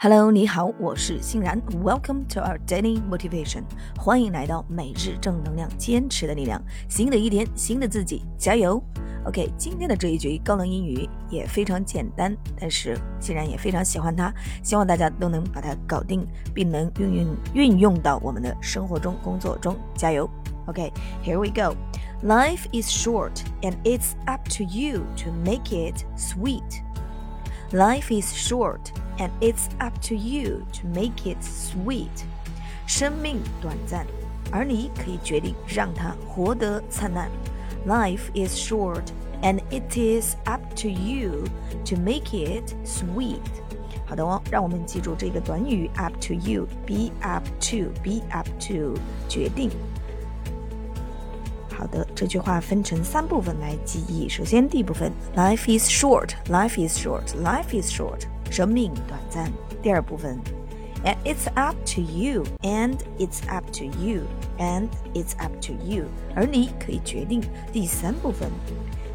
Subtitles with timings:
[0.00, 1.60] Hello，你好，我是欣然。
[1.82, 3.64] Welcome to our daily motivation，
[3.96, 6.62] 欢迎来到每日正能量，坚持的力量。
[6.88, 8.80] 新的一天，新的自己，加油！
[9.24, 14.32] OK，今天的这一句高能英语也非常简单，但是欣然也非常喜欢它，
[14.62, 19.76] 希望大家都能把它搞定，并能运用运用到我们的生活中、工作中。
[19.96, 20.30] 加油！
[20.66, 26.84] OK，here we go。Life is short, and it's up to you to make it sweet.
[27.72, 32.24] Life is short and it's up to you to make it sweet.
[32.86, 34.06] 生命短暂，
[34.50, 37.30] 而你可以决定让它活得灿烂。
[37.86, 39.04] Life is short
[39.42, 41.44] and it is up to you
[41.84, 43.40] to make it sweet.
[44.06, 48.98] 好的哦，让我们记住这个短语 up to you，be up to，be up to，
[49.28, 49.70] 决定。
[51.72, 54.28] 好的，这句话分成三部分来记忆。
[54.28, 59.52] 首先，第一部分，Life is short，Life is short，Life is short，生命短暂。
[59.80, 60.40] 第二部分，
[61.04, 67.40] And it's up to you，and it's up to you，and it's up to you，而你可以决定。
[67.72, 68.50] 第三部分，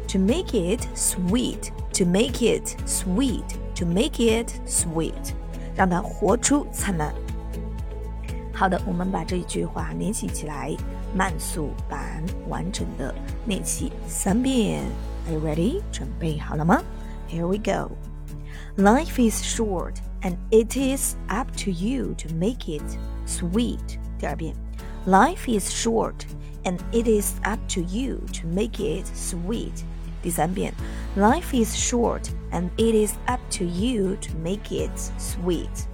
[0.08, 5.34] To make it sweet，to make it sweet，to make it sweet，
[5.76, 7.12] 让它活出灿烂。
[8.54, 10.74] 好的，我们把这一句话联系起来。
[11.14, 13.14] 慢速版完整的
[13.46, 14.82] 练习三遍。
[15.26, 15.82] Are you ready？
[15.90, 16.82] 准备好了吗？
[17.28, 17.92] Here we go.
[18.76, 22.82] Life is short, and it is up to you to make it
[23.26, 23.98] sweet.
[24.18, 24.54] 第二遍。
[25.06, 26.26] Life is short,
[26.64, 29.84] and it is up to you to make it sweet.
[30.22, 30.74] 第三遍。
[31.16, 35.86] Life is short, and it is up to you to make it sweet.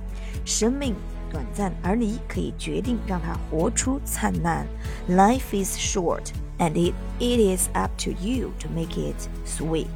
[0.44, 0.94] 生命
[1.34, 4.66] 短暂，而你可以决定让它活出灿烂。
[5.08, 9.86] Life is short, and it it is up to you to make it sweet.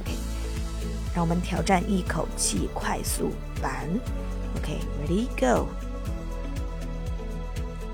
[0.00, 0.12] OK，
[1.14, 3.30] 让我们挑战一口气快速
[3.62, 3.88] 版。
[4.56, 5.68] OK，ready go.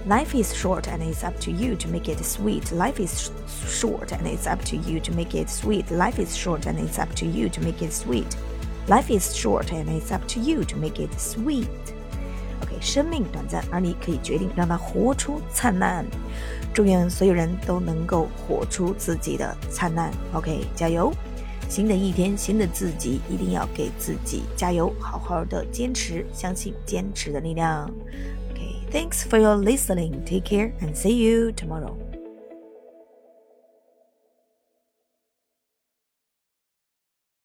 [0.08, 2.72] Life is short and it's up to you to make it sweet.
[2.74, 3.30] Life is
[3.68, 5.84] short and it's up to you to make it sweet.
[5.90, 8.34] Life is short and it's up to you to make it sweet.
[8.88, 11.68] Life is short and it's up to you to make it sweet.
[12.81, 16.05] 生命短暂，而你可以决定让它活出灿烂。
[16.73, 20.11] 祝愿所有人都能够活出自己的灿烂。
[20.33, 21.13] OK，加油！
[21.69, 27.89] 新的一天，新的自己，一定要给自己加油，好好的坚持，相信坚持的力量。
[28.51, 30.23] OK，Thanks for your listening.
[30.23, 31.95] Take care and see you tomorrow.